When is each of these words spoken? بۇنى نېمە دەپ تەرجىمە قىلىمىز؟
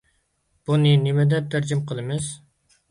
بۇنى 0.69 0.95
نېمە 1.03 1.27
دەپ 1.35 1.53
تەرجىمە 1.53 1.89
قىلىمىز؟ 1.93 2.37